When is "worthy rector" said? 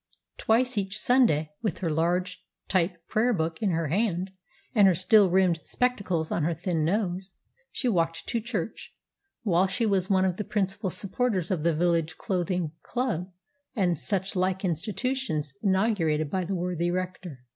16.55-17.41